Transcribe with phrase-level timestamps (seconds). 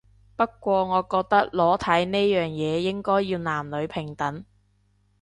[0.35, 4.43] 不過我覺得裸體呢樣嘢應該要男女平等